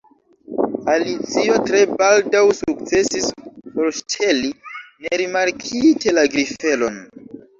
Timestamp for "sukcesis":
2.61-3.29